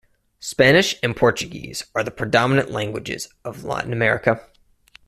Spanish 0.39 0.95
and 1.03 1.15
Portuguese 1.15 1.83
are 1.93 2.03
the 2.03 2.09
predominant 2.09 2.71
languages 2.71 3.27
of 3.45 3.63
Latin 3.63 3.93
America. 3.93 4.41